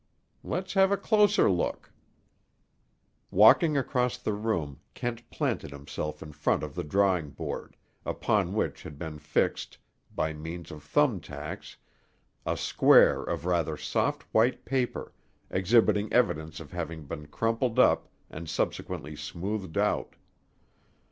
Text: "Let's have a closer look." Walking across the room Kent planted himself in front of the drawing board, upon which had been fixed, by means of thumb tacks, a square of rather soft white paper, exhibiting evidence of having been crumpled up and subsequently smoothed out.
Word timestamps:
"Let's 0.43 0.73
have 0.73 0.91
a 0.91 0.97
closer 0.97 1.47
look." 1.47 1.91
Walking 3.29 3.77
across 3.77 4.17
the 4.17 4.33
room 4.33 4.79
Kent 4.95 5.29
planted 5.29 5.69
himself 5.69 6.23
in 6.23 6.31
front 6.31 6.63
of 6.63 6.73
the 6.73 6.83
drawing 6.83 7.29
board, 7.29 7.75
upon 8.03 8.55
which 8.55 8.81
had 8.81 8.97
been 8.97 9.19
fixed, 9.19 9.77
by 10.15 10.33
means 10.33 10.71
of 10.71 10.81
thumb 10.83 11.19
tacks, 11.19 11.77
a 12.47 12.57
square 12.57 13.21
of 13.21 13.45
rather 13.45 13.77
soft 13.77 14.23
white 14.33 14.65
paper, 14.65 15.13
exhibiting 15.51 16.11
evidence 16.11 16.59
of 16.59 16.71
having 16.71 17.05
been 17.05 17.27
crumpled 17.27 17.77
up 17.77 18.09
and 18.27 18.49
subsequently 18.49 19.15
smoothed 19.15 19.77
out. 19.77 20.15